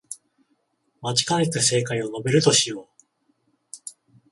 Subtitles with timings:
[1.03, 3.03] 待ちかねた正解を述べるとしよう